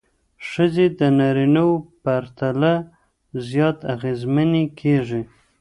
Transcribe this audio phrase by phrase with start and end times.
[0.49, 2.73] ښځې د نارینه وو پرتله
[3.47, 5.21] زیات اغېزمنې کېږي.